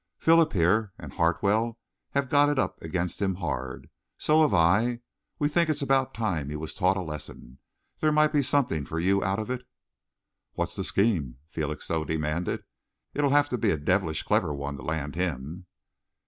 [0.17, 1.77] "Philip here, and Hartwell,
[2.15, 3.87] have got it up against him hard.
[4.17, 5.01] So have I.
[5.37, 7.59] We think it's about time he was taught a lesson.
[7.99, 9.61] There might be something for you out of it."
[10.53, 12.63] "What's the scheme?" Felixstowe demanded.
[13.13, 15.67] "It'll have to be a devilish clever one to land him."